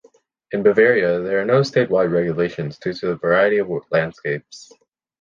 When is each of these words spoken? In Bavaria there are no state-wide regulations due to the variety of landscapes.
In 0.51 0.63
Bavaria 0.63 1.19
there 1.19 1.39
are 1.39 1.45
no 1.45 1.61
state-wide 1.61 2.09
regulations 2.11 2.79
due 2.79 2.91
to 2.91 3.05
the 3.05 3.17
variety 3.17 3.59
of 3.59 3.69
landscapes. 3.91 4.71